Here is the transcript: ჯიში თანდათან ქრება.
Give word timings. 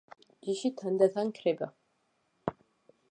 ჯიში 0.45 0.71
თანდათან 0.79 1.29
ქრება. 1.41 1.71